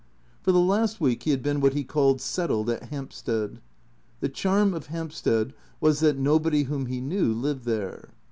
[0.41, 3.61] For the last week he had been what he called settled at Hamp stead.
[4.19, 8.09] The charm of Hampstead was that nobody whom he knew lived there.